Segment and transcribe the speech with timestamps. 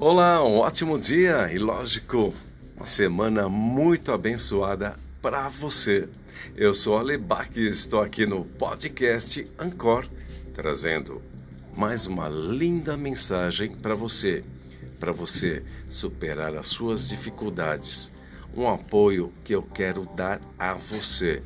[0.00, 2.32] Olá, um ótimo dia e, lógico,
[2.76, 6.08] uma semana muito abençoada para você.
[6.56, 10.08] Eu sou Alebac e estou aqui no podcast Ancor,
[10.54, 11.20] trazendo
[11.76, 14.44] mais uma linda mensagem para você,
[15.00, 18.12] para você superar as suas dificuldades.
[18.56, 21.42] Um apoio que eu quero dar a você.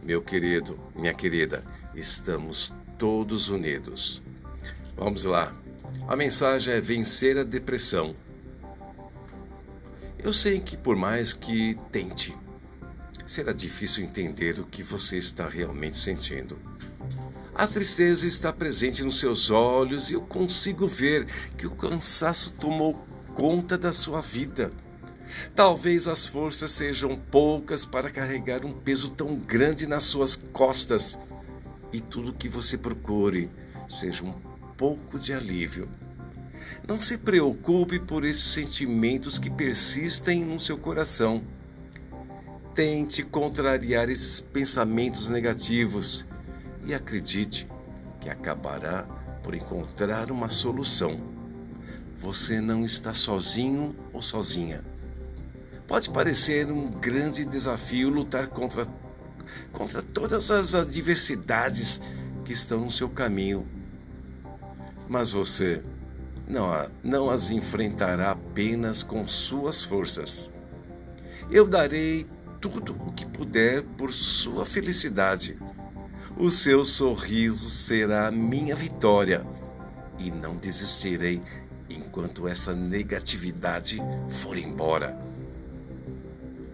[0.00, 4.22] Meu querido, minha querida, estamos todos unidos.
[4.96, 5.63] Vamos lá.
[6.06, 8.14] A mensagem é vencer a depressão.
[10.18, 12.36] Eu sei que por mais que tente,
[13.26, 16.58] será difícil entender o que você está realmente sentindo.
[17.54, 21.26] A tristeza está presente nos seus olhos e eu consigo ver
[21.56, 22.94] que o cansaço tomou
[23.34, 24.70] conta da sua vida.
[25.54, 31.18] Talvez as forças sejam poucas para carregar um peso tão grande nas suas costas
[31.92, 33.50] e tudo que você procure
[33.88, 34.32] seja um
[34.76, 35.88] pouco de alívio.
[36.86, 41.42] Não se preocupe por esses sentimentos que persistem no seu coração.
[42.74, 46.26] Tente contrariar esses pensamentos negativos
[46.84, 47.68] e acredite
[48.20, 49.04] que acabará
[49.42, 51.20] por encontrar uma solução.
[52.18, 54.84] Você não está sozinho ou sozinha.
[55.86, 58.86] Pode parecer um grande desafio lutar contra,
[59.72, 62.00] contra todas as adversidades
[62.44, 63.66] que estão no seu caminho.
[65.14, 65.80] Mas você
[66.44, 70.50] não, não as enfrentará apenas com suas forças.
[71.48, 72.26] Eu darei
[72.60, 75.56] tudo o que puder por sua felicidade.
[76.36, 79.46] O seu sorriso será minha vitória
[80.18, 81.40] e não desistirei
[81.88, 85.16] enquanto essa negatividade for embora.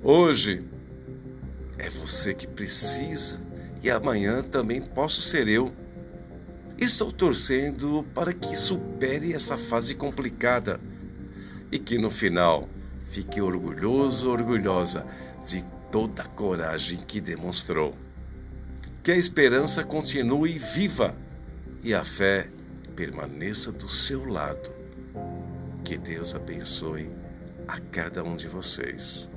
[0.02, 0.66] Hoje
[1.77, 3.38] é você que precisa
[3.83, 5.70] e amanhã também posso ser eu.
[6.81, 10.80] Estou torcendo para que supere essa fase complicada
[11.70, 12.70] e que no final
[13.05, 15.07] fique orgulhoso, orgulhosa
[15.46, 17.95] de toda a coragem que demonstrou.
[19.02, 21.14] Que a esperança continue viva
[21.83, 22.51] e a fé
[22.97, 24.73] permaneça do seu lado.
[25.85, 27.11] Que Deus abençoe
[27.68, 29.29] a cada um de vocês.